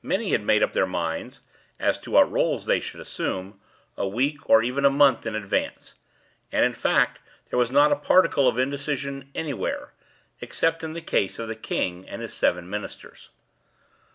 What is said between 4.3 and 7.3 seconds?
or even a month, in advance; and, in fact,